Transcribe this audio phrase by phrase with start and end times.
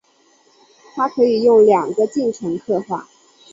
[0.95, 3.07] 它可以用两个进程刻画。